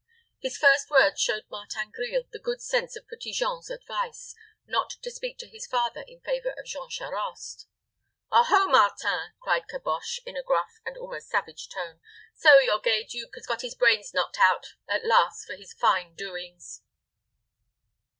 [0.39, 4.33] His first words showed Martin Grille the good sense of Petit Jean's advice,
[4.65, 7.67] not to speak to his father in favor of Jean Charost.
[8.31, 8.65] "Oh ho!
[8.65, 11.99] Martin," cried Caboche, in a gruff and almost savage tone,
[12.35, 16.15] "so your gay duke has got his brains knocked out at last for his fine
[16.15, 16.81] doings."